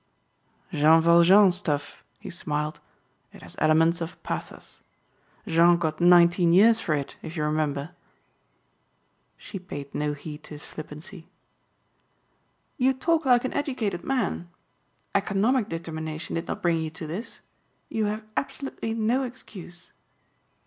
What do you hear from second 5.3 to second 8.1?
Jean got nineteen years for it if you remember."